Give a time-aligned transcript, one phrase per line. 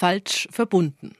[0.00, 1.14] falsch verbunden.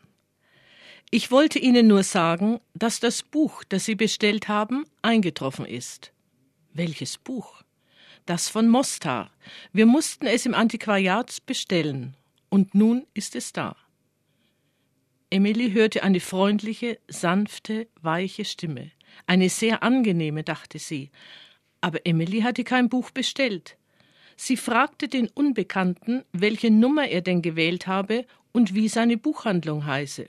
[1.10, 6.12] Ich wollte Ihnen nur sagen, dass das Buch, das Sie bestellt haben, eingetroffen ist.
[6.72, 7.62] Welches Buch?
[8.24, 9.30] Das von Mostar.
[9.74, 12.16] Wir mussten es im Antiquariat bestellen.
[12.48, 13.76] Und nun ist es da.
[15.28, 18.92] Emily hörte eine freundliche, sanfte, weiche Stimme.
[19.26, 21.10] Eine sehr angenehme, dachte sie.
[21.82, 23.76] Aber Emily hatte kein Buch bestellt.
[24.42, 30.28] Sie fragte den Unbekannten, welche Nummer er denn gewählt habe und wie seine Buchhandlung heiße.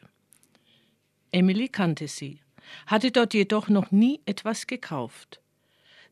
[1.31, 2.39] Emily kannte sie,
[2.88, 5.41] hatte dort jedoch noch nie etwas gekauft.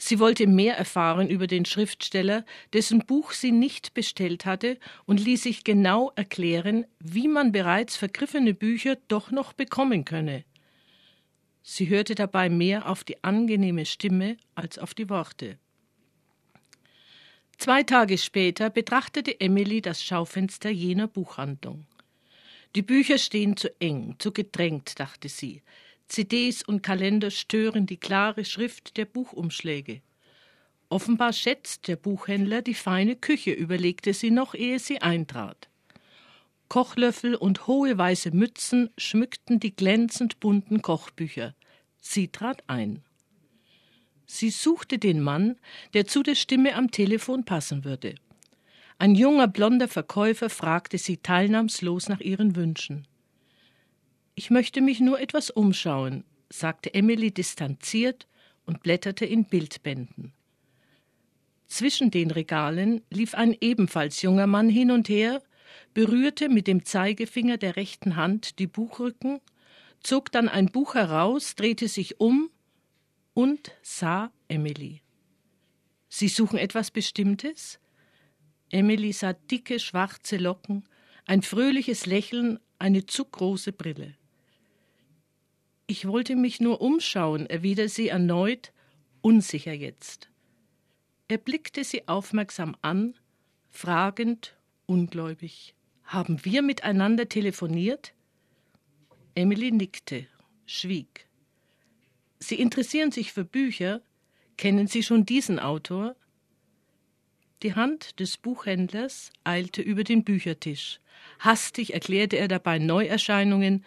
[0.02, 5.44] Sie wollte mehr erfahren über den Schriftsteller, dessen Buch sie nicht bestellt hatte, und ließ
[5.44, 10.46] sich genau erklären, wie man bereits vergriffene Bücher doch noch bekommen könne.
[11.64, 15.58] Sie hörte dabei mehr auf die angenehme Stimme als auf die Worte.
[17.58, 21.86] Zwei Tage später betrachtete Emily das Schaufenster jener Buchhandlung.
[22.76, 25.62] Die Bücher stehen zu eng, zu gedrängt, dachte sie.
[26.08, 30.02] CDs und Kalender stören die klare Schrift der Buchumschläge.
[30.90, 35.70] Offenbar schätzt der Buchhändler die feine Küche, überlegte sie noch, ehe sie eintrat.
[36.68, 41.56] Kochlöffel und hohe weiße Mützen schmückten die glänzend bunten Kochbücher.
[42.00, 43.04] Sie trat ein.
[44.26, 45.58] Sie suchte den Mann,
[45.94, 48.16] der zu der Stimme am Telefon passen würde.
[49.02, 53.08] Ein junger blonder Verkäufer fragte sie teilnahmslos nach ihren Wünschen.
[54.36, 58.28] Ich möchte mich nur etwas umschauen, sagte Emily distanziert
[58.66, 60.34] und blätterte in Bildbänden.
[61.68, 65.42] Zwischen den Regalen lief ein ebenfalls junger Mann hin und her,
[65.94, 69.40] berührte mit dem Zeigefinger der rechten Hand die Buchrücken,
[70.04, 72.50] zog dann ein Buch heraus, drehte sich um
[73.34, 75.02] und sah Emily.
[76.10, 77.80] Sie suchen etwas Bestimmtes?
[78.72, 80.84] Emily sah dicke schwarze Locken,
[81.26, 84.16] ein fröhliches Lächeln, eine zu große Brille.
[85.88, 88.72] Ich wollte mich nur umschauen, erwiderte sie erneut,
[89.22, 90.30] unsicher jetzt.
[91.28, 93.16] Er blickte sie aufmerksam an,
[93.70, 95.76] fragend, ungläubig.
[96.04, 98.14] Haben wir miteinander telefoniert?
[99.36, 100.28] Emily nickte,
[100.66, 101.28] schwieg.
[102.40, 104.02] Sie interessieren sich für Bücher.
[104.58, 106.16] Kennen Sie schon diesen Autor?
[107.62, 111.00] Die Hand des Buchhändlers eilte über den Büchertisch.
[111.40, 113.86] Hastig erklärte er dabei Neuerscheinungen,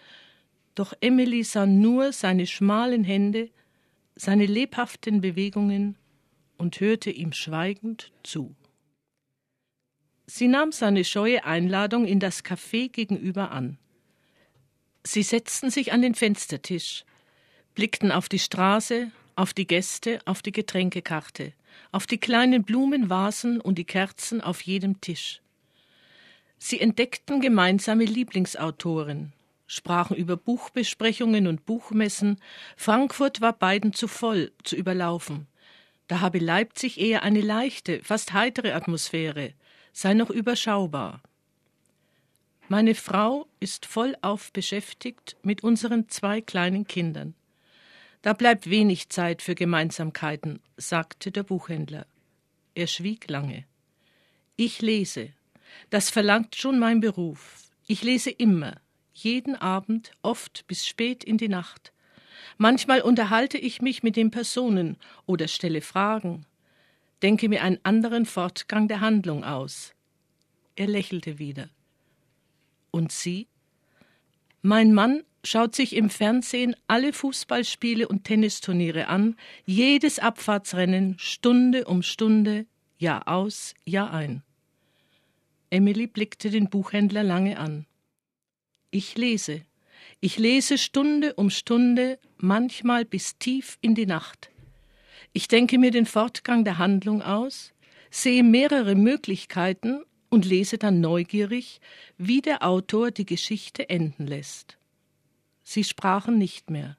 [0.74, 3.50] doch Emily sah nur seine schmalen Hände,
[4.14, 5.96] seine lebhaften Bewegungen
[6.58, 8.54] und hörte ihm schweigend zu.
[10.26, 13.78] Sie nahm seine scheue Einladung in das Café gegenüber an.
[15.04, 17.04] Sie setzten sich an den Fenstertisch,
[17.74, 19.10] blickten auf die Straße,
[19.42, 21.52] auf die Gäste, auf die Getränkekarte,
[21.90, 25.42] auf die kleinen Blumenvasen und die Kerzen auf jedem Tisch.
[26.58, 29.32] Sie entdeckten gemeinsame Lieblingsautoren,
[29.66, 32.38] sprachen über Buchbesprechungen und Buchmessen.
[32.76, 35.48] Frankfurt war beiden zu voll, zu überlaufen.
[36.06, 39.54] Da habe Leipzig eher eine leichte, fast heitere Atmosphäre,
[39.92, 41.20] sei noch überschaubar.
[42.68, 47.34] Meine Frau ist vollauf beschäftigt mit unseren zwei kleinen Kindern.
[48.22, 52.06] Da bleibt wenig Zeit für Gemeinsamkeiten, sagte der Buchhändler.
[52.74, 53.64] Er schwieg lange.
[54.56, 55.30] Ich lese.
[55.90, 57.58] Das verlangt schon mein Beruf.
[57.86, 58.76] Ich lese immer,
[59.12, 61.92] jeden Abend, oft bis spät in die Nacht.
[62.58, 64.96] Manchmal unterhalte ich mich mit den Personen
[65.26, 66.46] oder stelle Fragen,
[67.22, 69.94] denke mir einen anderen Fortgang der Handlung aus.
[70.76, 71.68] Er lächelte wieder.
[72.90, 73.48] Und Sie?
[74.60, 82.02] Mein Mann schaut sich im Fernsehen alle Fußballspiele und Tennisturniere an, jedes Abfahrtsrennen Stunde um
[82.02, 82.66] Stunde,
[82.98, 84.42] Jahr aus, Jahr ein.
[85.70, 87.86] Emily blickte den Buchhändler lange an.
[88.90, 89.62] Ich lese.
[90.20, 94.50] Ich lese Stunde um Stunde, manchmal bis tief in die Nacht.
[95.32, 97.72] Ich denke mir den Fortgang der Handlung aus,
[98.10, 101.80] sehe mehrere Möglichkeiten und lese dann neugierig,
[102.18, 104.76] wie der Autor die Geschichte enden lässt.
[105.72, 106.98] Sie sprachen nicht mehr.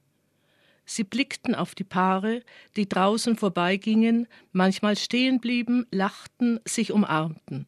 [0.84, 2.42] Sie blickten auf die Paare,
[2.76, 7.68] die draußen vorbeigingen, manchmal stehen blieben, lachten, sich umarmten.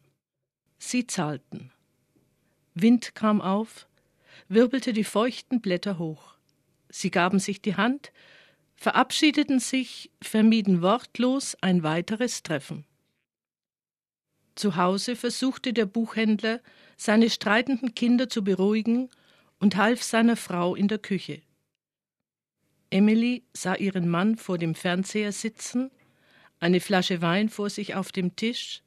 [0.80, 1.72] Sie zahlten.
[2.74, 3.88] Wind kam auf,
[4.48, 6.38] wirbelte die feuchten Blätter hoch.
[6.90, 8.12] Sie gaben sich die Hand,
[8.74, 12.84] verabschiedeten sich, vermieden wortlos ein weiteres Treffen.
[14.56, 16.62] Zu Hause versuchte der Buchhändler,
[16.98, 19.12] seine streitenden Kinder zu beruhigen
[19.60, 21.42] und half seiner Frau in der Küche.
[22.90, 25.92] Emily sah ihren Mann vor dem Fernseher sitzen,
[26.60, 28.81] eine Flasche Wein vor sich auf dem Tisch.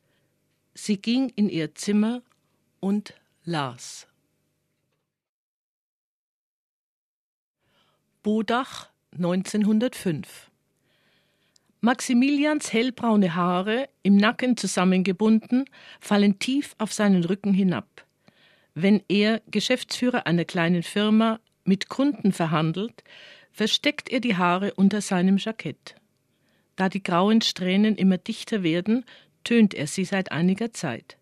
[0.74, 2.22] Sie ging in ihr Zimmer
[2.80, 4.06] und las.
[8.22, 10.50] Bodach 1905
[11.80, 15.64] Maximilians hellbraune Haare, im Nacken zusammengebunden,
[16.00, 18.07] fallen tief auf seinen Rücken hinab.
[18.80, 23.02] Wenn er, Geschäftsführer einer kleinen Firma, mit Kunden verhandelt,
[23.50, 25.96] versteckt er die Haare unter seinem Jackett.
[26.76, 29.04] Da die grauen Strähnen immer dichter werden,
[29.42, 31.16] tönt er sie seit einiger Zeit.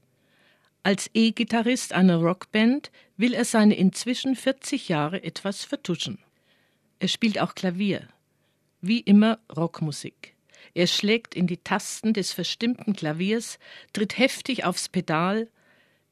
[0.83, 6.19] Als E-Gitarrist einer Rockband will er seine inzwischen 40 Jahre etwas vertuschen.
[6.99, 8.07] Er spielt auch Klavier.
[8.83, 10.37] Wie immer Rockmusik.
[10.75, 13.59] Er schlägt in die Tasten des verstimmten Klaviers,
[13.95, 15.49] tritt heftig aufs Pedal.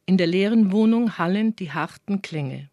[0.06, 2.68] In der leeren Wohnung hallen die harten Klänge.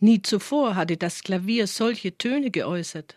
[0.00, 3.16] Nie zuvor hatte das Klavier solche Töne geäußert.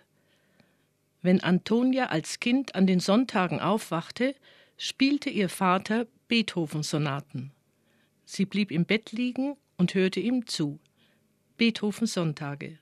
[1.21, 4.35] Wenn Antonia als Kind an den Sonntagen aufwachte,
[4.77, 7.51] spielte ihr Vater Beethoven-Sonaten.
[8.25, 10.79] Sie blieb im Bett liegen und hörte ihm zu.
[11.57, 12.79] Beethoven Sonntage.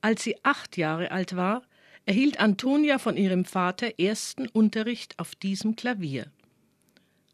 [0.00, 1.62] Als sie acht Jahre alt war,
[2.06, 6.30] erhielt Antonia von ihrem Vater ersten Unterricht auf diesem Klavier.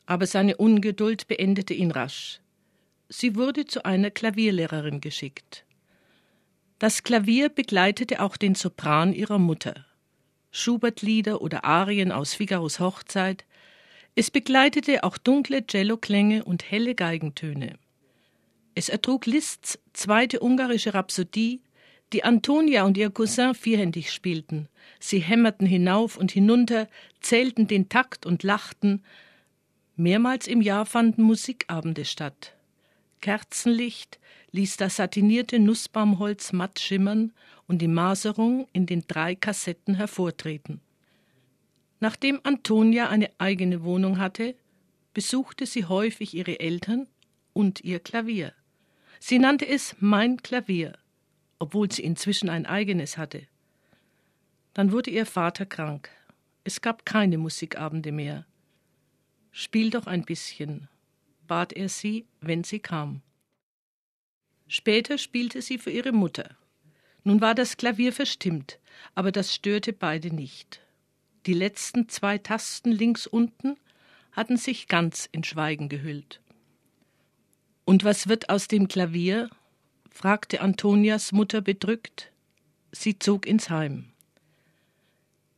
[0.06, 2.40] Aber seine Ungeduld beendete ihn rasch.
[3.08, 5.64] Sie wurde zu einer Klavierlehrerin geschickt.
[6.78, 9.86] Das Klavier begleitete auch den Sopran ihrer Mutter.
[10.50, 13.44] Schubert-Lieder oder Arien aus Figaros Hochzeit.
[14.14, 17.78] Es begleitete auch dunkle Celloklänge und helle Geigentöne.
[18.74, 21.62] Es ertrug Liszt's zweite ungarische Rhapsodie,
[22.12, 24.68] die Antonia und ihr Cousin vierhändig spielten.
[25.00, 26.88] Sie hämmerten hinauf und hinunter,
[27.20, 29.02] zählten den Takt und lachten.
[29.96, 32.54] Mehrmals im Jahr fanden Musikabende statt.
[33.22, 34.18] Kerzenlicht
[34.52, 37.32] ließ das satinierte Nussbaumholz matt schimmern
[37.66, 40.80] und die Maserung in den drei Kassetten hervortreten.
[41.98, 44.54] Nachdem Antonia eine eigene Wohnung hatte,
[45.14, 47.08] besuchte sie häufig ihre Eltern
[47.54, 48.52] und ihr Klavier.
[49.18, 50.92] Sie nannte es mein Klavier,
[51.58, 53.46] obwohl sie inzwischen ein eigenes hatte.
[54.74, 56.10] Dann wurde ihr Vater krank.
[56.64, 58.44] Es gab keine Musikabende mehr.
[59.58, 60.86] Spiel doch ein bisschen,
[61.46, 63.22] bat er sie, wenn sie kam.
[64.68, 66.58] Später spielte sie für ihre Mutter.
[67.24, 68.78] Nun war das Klavier verstimmt,
[69.14, 70.82] aber das störte beide nicht.
[71.46, 73.78] Die letzten zwei Tasten links unten
[74.32, 76.42] hatten sich ganz in Schweigen gehüllt.
[77.86, 79.48] Und was wird aus dem Klavier?
[80.10, 82.30] fragte Antonias Mutter bedrückt.
[82.92, 84.12] Sie zog ins Heim.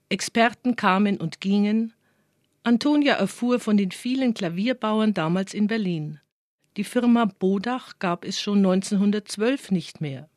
[0.09, 1.95] Experten kamen und gingen.
[2.63, 6.21] Antonia erfuhr von den vielen Klavierbauern damals in Berlin.
[6.77, 10.29] Die Firma Bodach gab es schon 1912 nicht mehr.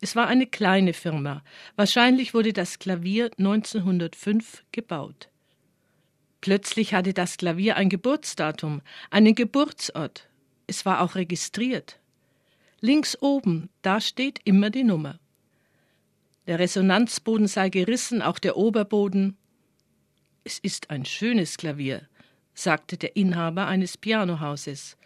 [0.00, 1.42] Es war eine kleine Firma.
[1.76, 5.30] Wahrscheinlich wurde das Klavier 1905 gebaut.
[6.40, 10.28] Plötzlich hatte das Klavier ein Geburtsdatum, einen Geburtsort.
[10.66, 11.98] Es war auch registriert.
[12.80, 15.18] Links oben, da steht immer die Nummer.
[16.46, 19.36] Der Resonanzboden sei gerissen, auch der Oberboden.
[20.46, 22.08] Es ist ein schönes Klavier,
[22.54, 24.96] sagte der Inhaber eines Pianohauses.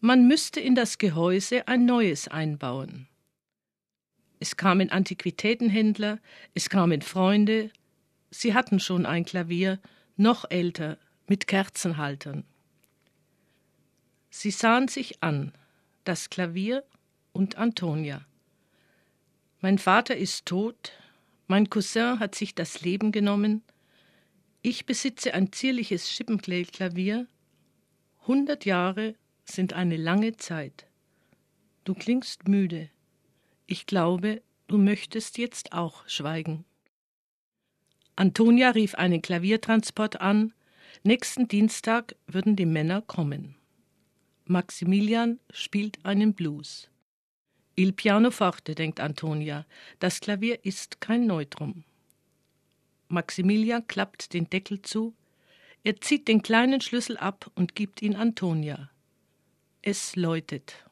[0.00, 3.06] Man müsste in das Gehäuse ein neues einbauen.
[4.40, 6.18] Es kamen Antiquitätenhändler,
[6.54, 7.70] es kamen Freunde,
[8.32, 9.78] sie hatten schon ein Klavier,
[10.16, 10.98] noch älter,
[11.28, 12.42] mit Kerzenhaltern.
[14.28, 15.52] Sie sahen sich an,
[16.02, 16.82] das Klavier
[17.32, 18.26] und Antonia.
[19.60, 20.90] Mein Vater ist tot,
[21.46, 23.62] mein Cousin hat sich das Leben genommen,
[24.62, 27.26] ich besitze ein zierliches Schippenkleid-Klavier.
[28.26, 29.14] Hundert Jahre
[29.44, 30.86] sind eine lange Zeit.
[31.84, 32.90] Du klingst müde.
[33.66, 36.64] Ich glaube, du möchtest jetzt auch schweigen.
[38.16, 40.52] Antonia rief einen Klaviertransport an.
[41.04, 43.56] Nächsten Dienstag würden die Männer kommen.
[44.44, 46.90] Maximilian spielt einen Blues.
[47.76, 49.64] Il piano forte, denkt Antonia.
[50.00, 51.84] Das Klavier ist kein Neutrum.
[53.10, 55.14] Maximilian klappt den Deckel zu.
[55.82, 58.90] Er zieht den kleinen Schlüssel ab und gibt ihn Antonia.
[59.82, 60.84] Es läutet.